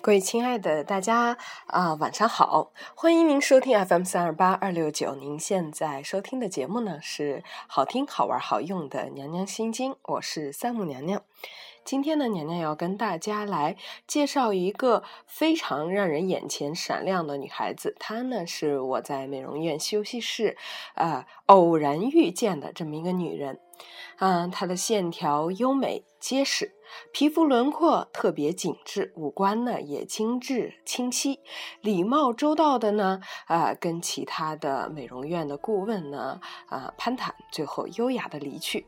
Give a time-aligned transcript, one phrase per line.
[0.00, 1.36] 各位亲爱的大家
[1.66, 2.70] 啊、晚上好！
[2.94, 5.16] 欢迎您收听 FM 三二八二六九。
[5.16, 11.22] 您现在收听的节目呢是好听、好玩、好用的《娘娘心经》，我是三木娘娘。
[11.84, 13.76] 今天呢，娘娘要跟大家来
[14.06, 17.96] 介绍一个非常让人眼前闪亮的女孩子。
[17.98, 20.56] 她呢是我在美容院休息室，
[20.94, 23.60] 呃，偶然遇见的这么一个女人。
[24.18, 26.75] 嗯，她的线条优美结实，
[27.12, 31.40] 皮肤轮廓特别紧致，五官呢也精致清晰，
[31.80, 38.86] 礼貌周到的呢，啊、跟其他的美容院的顾问呢，啊、攀谈，最后优雅的离去。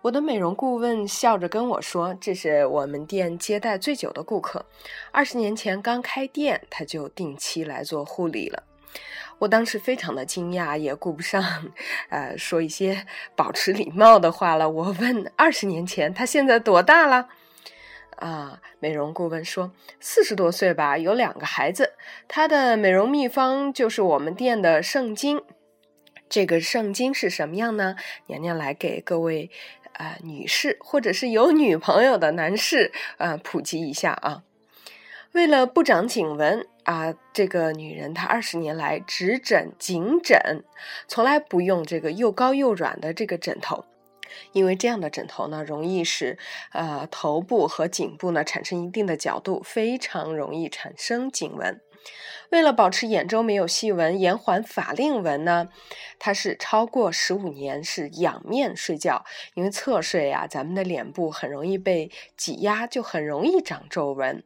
[0.00, 4.64] 我的美容顾问笑着跟我说：“这是我们店接待最久的顾客，
[5.10, 8.62] 二十年前刚开店，他就定期来做护理了。”
[9.38, 11.42] 我当时非常的惊讶，也顾不上，
[12.10, 14.68] 呃，说一些保持礼貌的话了。
[14.68, 17.28] 我问：“二十年前他现在多大了？”
[18.16, 21.92] 啊，美容顾问说：“四十多岁吧，有两个孩子。
[22.26, 25.40] 他的美容秘方就是我们店的圣经。
[26.28, 27.94] 这个圣经是什么样呢？
[28.26, 29.50] 娘娘来给各位
[29.92, 34.42] 啊、女士或者是有女朋友的男士啊、普及一下啊。
[35.32, 40.64] 为了不长颈纹啊，这个女人她二十年来只枕颈枕，
[41.06, 43.84] 从来不用这个又高又软的这个枕头。
[44.52, 46.38] 因为这样的枕头呢，容易使
[46.72, 51.78] 呃头部和颈部呢产生一定的角度，非常容易产生颈纹。
[52.50, 55.68] 为了保持眼周没有细纹，延缓法令纹呢，
[56.18, 64.42] 它是超过十五年是仰面睡觉，因为侧睡啊，咱们的脸部很容易被挤压，就很容易长皱纹。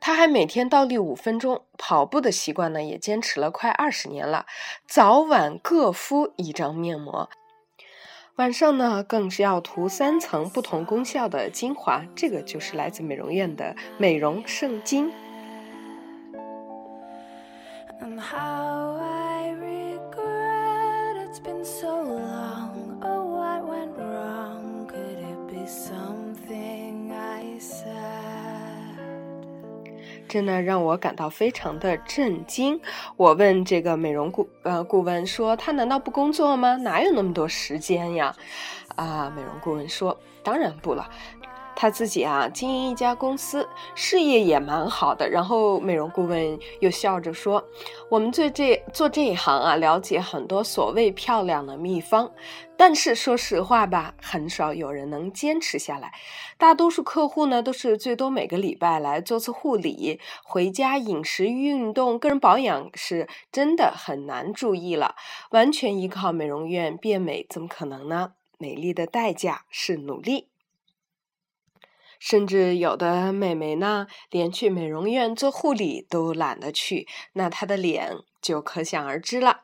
[0.00, 4.46] 他还每天倒立五分钟，跑步的习惯呢也坚持了快二十年了，
[4.86, 7.28] 早晚各敷一张面膜。
[8.36, 15.12] 晚上呢，更是要涂三层不同功效的精华，这个就是来自美容院的美容圣经。
[30.28, 32.80] 真的让我感到非常的震惊。
[33.16, 36.76] 我问这个美容顾呃顾问说：“他难道不工作吗？
[36.76, 38.32] 哪有那么多时间呀？”
[38.94, 41.08] 啊，美容顾问说：“当然不了。”
[41.80, 45.30] 他自己啊，经营一家公司，事业也蛮好的。
[45.30, 47.64] 然后美容顾问又笑着说
[48.10, 52.28] ：“我们做这做这一行啊，了解很多所谓漂亮的秘方，
[52.76, 56.12] 但是说实话吧，很少有人能坚持下来。
[56.58, 65.14] 大多数客户呢，都是最多每个礼拜来做次护理，回家饮食、运动、个人保养是真的很难注意了。
[65.52, 68.32] 完全依靠美容院变美，怎么可能呢？
[68.58, 70.48] 美丽的代价是努力。”
[72.18, 79.62] 甚至有的美眉呢，连去美容院做护理都懒得去，那她的脸就可想而知了。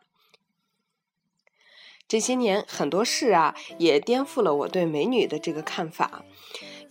[2.07, 6.25] 这些年很多事啊，也颠覆了我对美女的这个看法。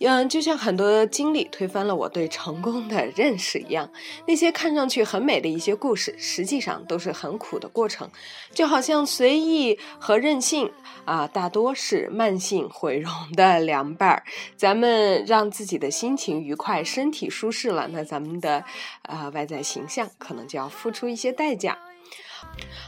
[0.00, 3.90] 嗯，就像很多经历推翻了我对成功的认识一样，
[4.26, 8.10] 那些看上去很美的一些故事，实际上都是很苦的过程。
[8.52, 10.70] 就好像随意和任性
[11.04, 14.24] 啊，大多是慢性毁容的凉拌儿。
[14.56, 18.64] 咱们让自己的心情愉快，身体舒适了，那咱们的
[19.02, 21.78] 呃外在形象可能就要付出一些代价。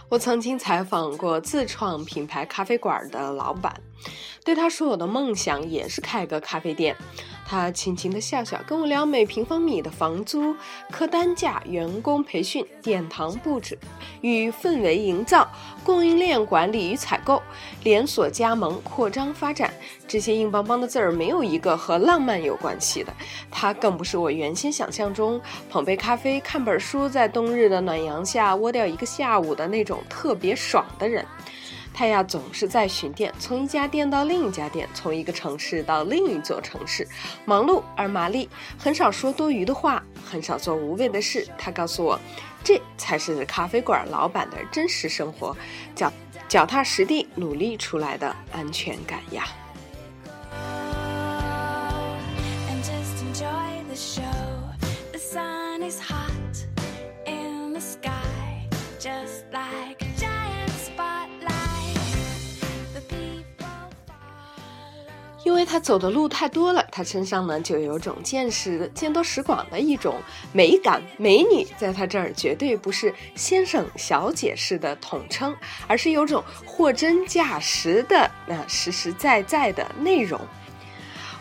[0.08, 3.80] 我曾经采访过自创品牌咖啡馆的老板，
[4.44, 6.96] 对他说我的梦想也是开个咖啡店。
[7.48, 10.54] 他轻轻的笑笑，跟我聊每平方米的房租、
[10.90, 13.78] 客单价、员工培训、殿堂布置
[14.20, 15.48] 与氛围营造、
[15.84, 17.40] 供应链管理与采购、
[17.84, 19.72] 连锁加盟、扩张发展，
[20.08, 23.14] 这些硬邦邦的字儿没有一个和浪漫有关系的。
[23.48, 25.40] 他更不是我原先想象中
[25.70, 31.24] 捧杯咖啡、看本书，在冬日的暖阳下窝掉一个下午的那种特别爽的人。
[31.96, 37.08] 泰亚，总是在巡店，从一家店到另一家店，从一个城市到另一座城市，
[37.46, 41.48] 忙碌而麻利，很少说多余的话，很少做无谓的事。
[41.56, 42.20] 他告诉我，
[42.62, 45.56] 这才是咖啡馆老板的真实生活，
[45.94, 46.12] 脚
[46.46, 49.46] 脚踏实地努力出来的安全感呀。
[65.68, 70.14] 他走的路太多了，他身上呢就有种见识见多识广的一种
[70.52, 71.02] 美感。
[71.18, 75.54] 美女在他这儿绝对不是先生、小姐式的统称，
[75.86, 80.40] 而是有种货真价实的那实实在在的内容。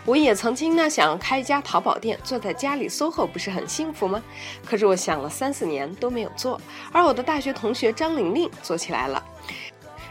[0.06, 4.22] 我也曾经呢想开一家淘宝店，坐在家里 SOHO 不是很幸福吗？
[4.64, 6.60] 可是我想了三四年都没有做，
[6.92, 9.24] 而我的大学同学张玲玲做起来了。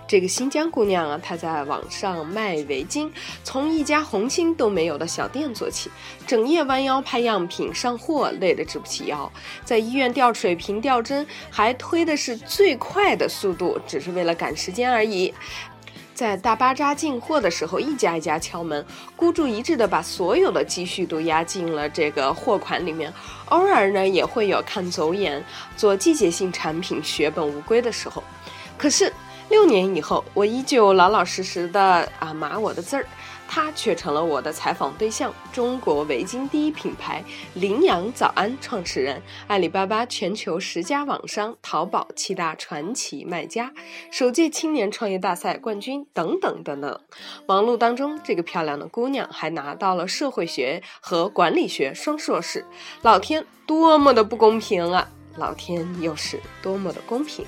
[0.06, 3.10] 这个新疆姑娘啊，她在网上卖围巾，
[3.42, 5.90] 从一家红星都没有的小店做起，
[6.26, 9.32] 整夜弯腰拍样品、上货，累得直不起腰。
[9.64, 15.32] 在医院吊水瓶、吊针，还推的是最快的速度，只是为了赶时间而已。
[16.14, 18.84] 在大巴扎进货的时候，一家一家敲门，
[19.16, 23.12] 孤注一掷的把所有的积蓄都压进了这个货款里面。
[23.46, 25.42] 偶尔呢，也会有看走眼、
[25.78, 28.22] 做季节性产品血本无归的时候。
[28.76, 29.10] 可是。
[29.50, 33.06] 六年以后，我依旧老老实实的啊码我的字儿，
[33.46, 35.32] 他却成了我的采访对象。
[35.52, 37.22] 中国围巾第一品牌
[37.54, 43.72] 羚羊早安创始人，阿里巴巴全球十佳网商，淘宝七大传奇卖家，
[44.10, 47.00] 首届青年创业大赛冠军等等等等。
[47.46, 52.64] 忙碌当中，这个漂亮的姑娘还拿到了社会学和管理学双硕士。
[53.02, 55.08] 老天多么的不公平啊！
[55.36, 57.44] 老天又是多么的公平。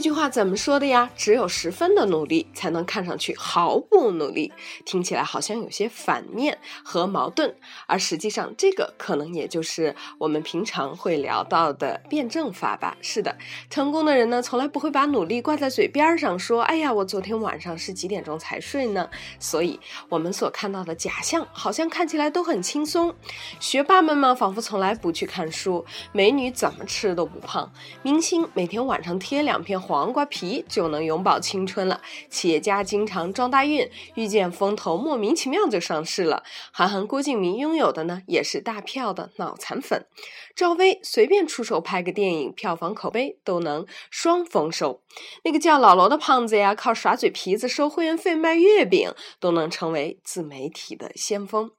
[0.00, 1.10] 这句话怎么说的呀？
[1.14, 4.50] 只有十分的努力，才能看上去毫不努力。
[4.86, 7.54] 听起来好像有些反面和矛盾，
[7.86, 12.96] 而实际上，这个可能也就是我们平常会聊到的辩证法吧。
[13.02, 13.36] 是的，
[13.68, 19.06] 成功的人呢，从来不会把努力挂在嘴边上，说：“哎呀，我昨天晚上是几点钟才睡呢？”
[19.38, 23.14] 所以，我们所看到的假象，好像看起来都很轻松。
[23.60, 27.68] 学霸们嘛，仿佛从来不去看书；美女怎么吃都不胖；
[28.02, 29.78] 明星每天晚上贴两片。
[29.90, 32.00] 黄瓜皮就能永葆青春了。
[32.28, 36.44] 企业家经常撞大运，遇见风投莫名其妙就上市了。
[36.70, 40.06] 韩寒、郭敬明拥有的呢，也是大票的脑残粉。
[40.54, 45.02] 赵薇随便出手拍个电影，票房口碑都能双丰收。
[45.42, 51.72] 那个叫老罗的胖子呀，靠耍嘴皮子收会员费卖月饼，都能成为自媒体的先锋。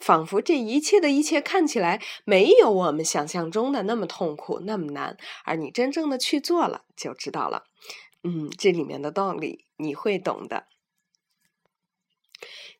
[0.00, 7.64] 仿佛这一切的一切看起来没有我们想象中的那么痛苦、那么难，而你真正的去做了，就知道了。
[8.22, 10.66] 嗯，这里面的道理你会懂的。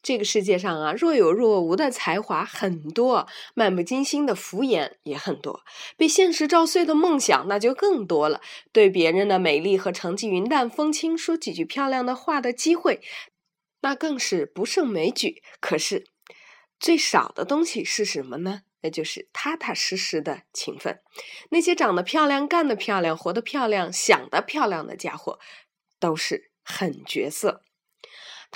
[0.02, 5.62] 这个世界上啊，若有若无的才华很多，漫不经心的敷衍也很多，
[5.96, 8.42] 被现实照碎的梦想那就更多了。
[8.70, 13.00] 对别人的美丽和成绩云淡风轻说几句漂亮的话的机会，
[13.80, 15.42] 那更是不胜枚举。
[15.60, 16.06] 可是。
[16.78, 18.62] 最少的东西是什么呢？
[18.82, 21.00] 那就是踏踏实实的勤奋。
[21.50, 25.40] 那些长得漂亮、干得漂亮、活得漂亮、想得漂亮的家伙，
[25.98, 27.63] 都是狠角色。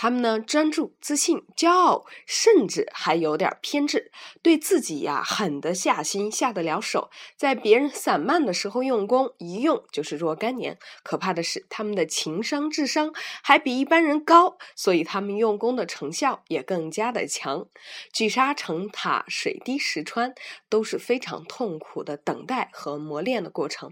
[0.00, 4.12] 他们呢，专注、自信、骄傲，甚至还有点偏执，
[4.42, 10.78] 对自己呀狠得下心、下得了手，在别人散漫的时候用功，一用就是若干年。
[11.02, 13.12] 可怕的是，他们的情商、智商
[13.42, 17.66] 还比一般人高，所以他们用功的成效也更加的强。
[18.12, 20.32] 聚沙成塔，水滴石穿，
[20.68, 23.90] 都是非常痛苦的等待和磨练的过程。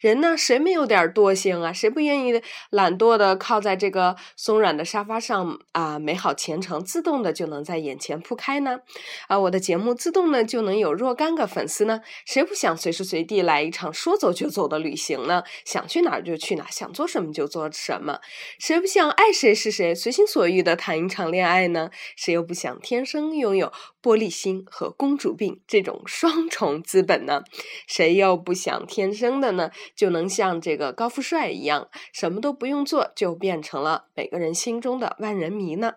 [0.00, 1.70] 人呢，谁没有点惰性啊？
[1.70, 5.41] 谁不愿意懒惰的靠在这个松软的沙发上？
[5.72, 8.80] 啊，美好前程自动的就能在眼前铺开呢，
[9.28, 15.42] 啊，我的节目自动呢就能有若干个粉丝呢，谁不想随时随地来一场说走就走的旅行呢？
[15.64, 18.20] 想去哪儿就去哪儿，想做什么就做什么，
[18.58, 21.90] 谁不想爱谁是谁，随心所欲的谈一场恋爱呢？
[22.16, 23.72] 谁又不想天生拥有
[24.02, 27.42] 玻璃心和公主病这种双重资本呢？
[27.86, 35.38] 谁又不想天生的呢就能像这个高富帅一样，什么都不用做就变成了每个人心中的万。
[35.38, 35.94] 人迷呢？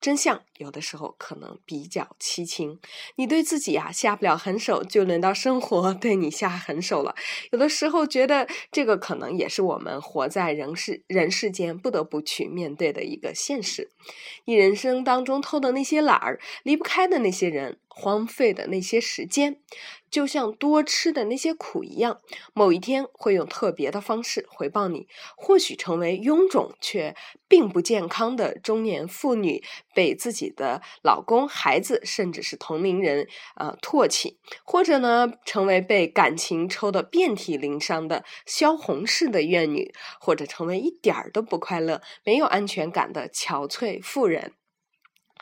[0.00, 2.78] 真相有的时候可能比较凄清。
[3.16, 7.14] 你对自己啊下不了狠手，就轮到生活 对你下狠手了。
[7.50, 13.90] 有的时候觉得这个可能也是我们活在人世人世间不得不去面对的一个现实。
[14.44, 17.78] 你人生当中偷的那些懒儿，离不开的那些人。
[17.94, 19.60] 荒废的那些时间，
[20.10, 22.22] 就像多吃的那些苦一样，
[22.54, 25.06] 某一天会用特别的方式回报你。
[25.36, 27.14] 或许成为臃肿却
[27.46, 29.62] 并不健康的中年妇女，
[29.94, 44.52] 被自己的老公、孩子，甚至是同龄人啊唾弃；或者呢，成为被感情抽得遍体鳞伤的萧红式的怨女；或者成为一点儿都不快乐、没有安全感的憔悴妇人。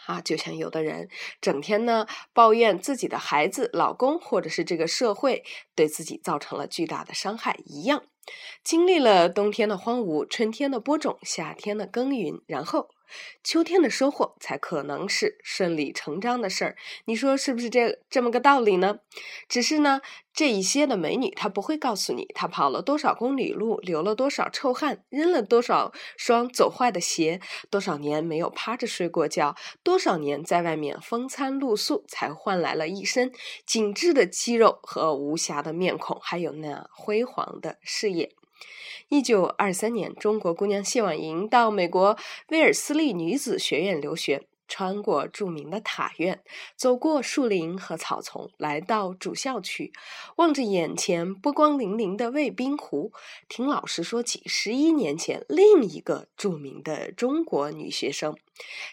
[0.06, 1.08] 啊，就像有的人
[1.42, 8.02] 整天呢抱怨自己的孩子、老公，或者是这个社会对自己造成了巨大的伤害一样，
[8.64, 12.88] 经历了冬天的荒芜、春天的播种、夏天的耕耘，然后。
[13.42, 19.00] 秋天的收获才可能是顺理成章的事儿，你说是不是这这么个道理呢？
[19.48, 20.00] 只是呢，
[20.32, 27.40] 这一些的美女她不会告诉你，她跑了多少公里路，流了多少臭汗，扔了多少双走坏的鞋，
[27.70, 33.32] 多少年没有趴着睡过觉，多少年在外面风餐露宿，才换来了一身
[33.66, 38.34] 紧致的肌肉和无瑕的面孔，还有那辉煌的事业。
[39.08, 42.16] 一九二三年，中国姑娘谢婉莹到美国
[42.48, 44.46] 威尔斯利女子学院留学。
[44.72, 46.44] 穿过著名的塔院，
[46.76, 49.92] 走过树林和草丛，来到主校区，
[50.36, 53.12] 望着眼前波光粼粼的卫兵湖，
[53.48, 58.36] 听老师说起十一年前另一个著名的中国女学生。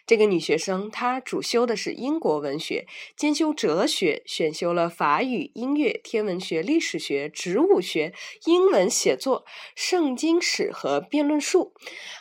[0.07, 8.13] 这个女学生她主修的是英国文学，兼修哲学，选修了法语、音乐、天文学、历史学、植物学、
[8.45, 9.45] 英文写作、
[9.75, 11.73] 圣经史和辩论术，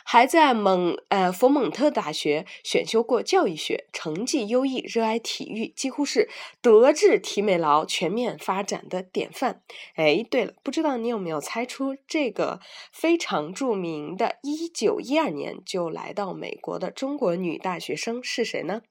[0.05, 3.47] 还在蒙呃佛蒙特大学选修过教。
[3.47, 6.27] 育学成绩优异，热爱体育，几乎是
[6.61, 9.61] 德智体美劳全面发展的典范。
[9.95, 12.59] 哎，对了，不知道你有没有猜出这个
[12.91, 18.81] 非常著名的1912年就来到美国的中国女大学生是谁呢？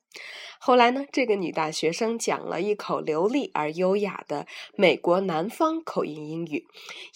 [0.58, 6.66] 后来呢，这个女大学生讲了一口流利而优雅的美国南方口音英语。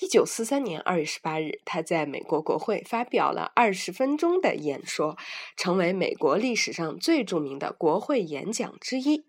[0.00, 5.16] 一九四三年二月十八日，她在美国国会发表了二十分钟的演说，
[5.56, 9.24] 成为美国历史上最著名的国会演讲之一。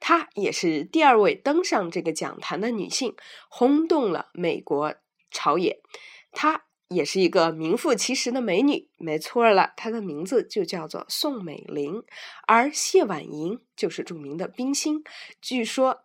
[0.00, 3.14] 她也是第二位登上这个讲坛的女性，
[3.50, 4.94] 轰动了美国
[5.30, 5.80] 朝野。
[6.32, 6.64] 她。
[6.92, 12.02] 也是一个名副其实的美女，没错了，她的名字就叫做宋美龄，
[12.46, 15.02] 而谢婉莹就是著名的冰心，
[15.40, 16.04] 据说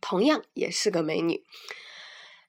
[0.00, 1.44] 同样也是个美女。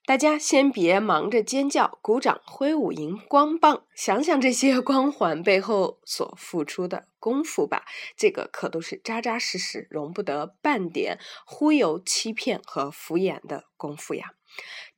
[0.08, 11.18] 大家先别忙着尖叫、鼓掌、挥舞荧光棒，想想这些光环背后所付出的功夫吧，这个可都是扎扎实实、容不得半点
[11.48, 14.34] 忽悠、欺骗和敷衍的功夫呀。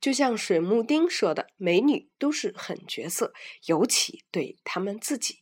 [0.00, 3.32] 就像水木丁说的：“美女都是狠角色，
[3.66, 5.40] 尤其对他们自己。”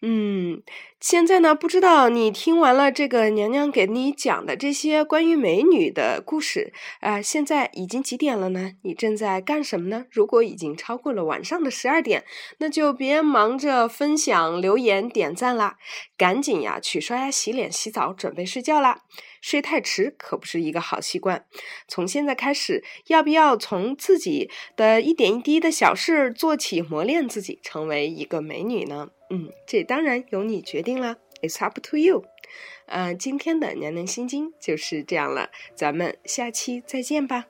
[0.00, 0.62] 嗯，
[1.00, 8.74] 现在呢，不知道你听完了这个娘娘给你讲的这些关于美女的故事啊，现在已经几点了呢？
[8.82, 10.06] 你正在干什么呢？
[10.12, 12.24] 如果已经超过了晚上的十二点，
[12.58, 15.78] 那就别忙着分享、留言、点赞啦，
[16.16, 19.00] 赶紧呀去刷牙、洗脸、洗澡，准备睡觉啦。
[19.40, 21.44] 睡太迟可不是一个好习惯。
[21.88, 29.08] 从现在开始，要不要从自己的一点一滴的小事做起，磨练自己，成为一个美女呢？
[29.30, 32.24] 嗯，这当然由你决定了，It's up to you。
[32.86, 37.46] 呃，今天的娘娘心经就是这样了，咱们下期再见吧。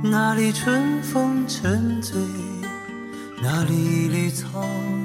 [0.00, 2.16] 那里春风沉醉，
[3.42, 4.46] 那里绿草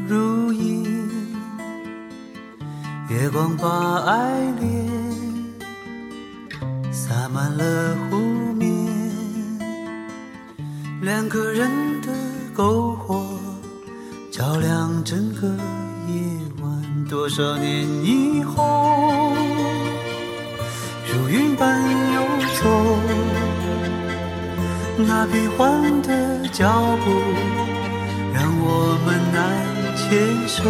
[0.07, 0.85] 如茵，
[3.09, 4.87] 月光把爱恋
[6.91, 8.17] 洒满了湖
[8.53, 8.69] 面，
[11.01, 11.67] 两个人
[12.01, 12.09] 的
[12.55, 13.25] 篝火
[14.31, 15.47] 照亮整个
[16.07, 16.15] 夜
[16.61, 17.05] 晚。
[17.09, 19.33] 多少年以后，
[21.07, 21.81] 如云般
[22.13, 22.21] 游
[22.61, 23.42] 走。
[24.95, 26.69] 那变幻的脚
[27.03, 27.11] 步，
[28.33, 29.41] 让我们难
[29.97, 30.01] 牵
[30.47, 30.63] 手。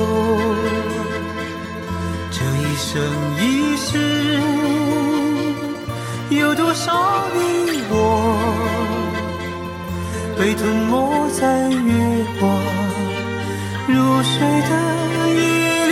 [2.31, 2.91] 这一生
[3.37, 3.41] 一
[3.75, 3.89] 世，
[6.29, 7.39] 有多少你
[7.89, 7.93] 我，
[10.39, 12.41] 被吞没在月光
[13.87, 14.33] 如水
[14.69, 14.71] 的
[15.35, 15.41] 夜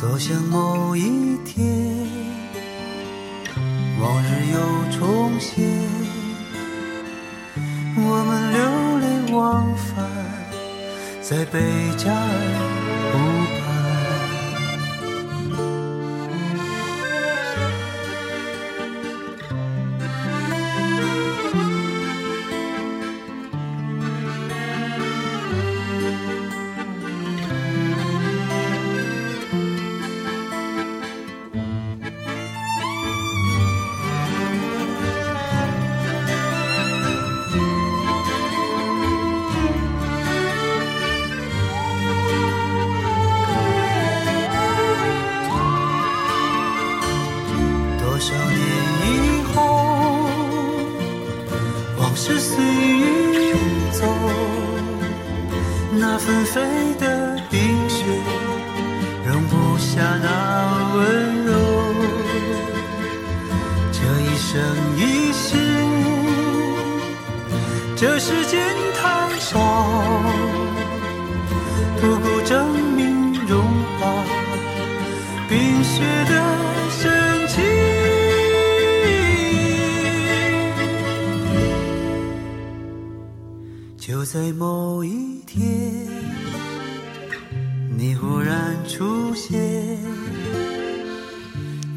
[0.00, 1.25] 多想某一。
[4.06, 4.58] 往日又
[4.92, 5.66] 重现，
[7.96, 8.58] 我们流
[9.00, 10.06] 连忘返，
[11.20, 11.58] 在北
[11.96, 12.14] 疆。
[68.08, 68.60] 这世间
[68.94, 69.58] 太少，
[72.00, 73.60] 不顾证明融
[73.98, 74.24] 化
[75.48, 76.32] 冰雪的
[76.88, 77.64] 深情。
[83.98, 85.66] 就在某一天，
[87.90, 89.98] 你忽然出现，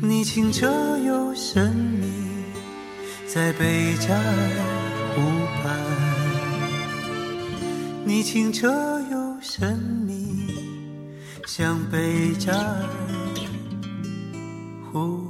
[0.02, 0.68] 你清澈
[1.06, 2.08] 又神秘，
[3.28, 4.79] 在贝加尔
[5.20, 5.78] 湖畔。
[8.06, 8.70] 你清澈
[9.12, 10.48] 又神秘，
[11.46, 12.84] 像贝加尔
[14.92, 15.29] 湖。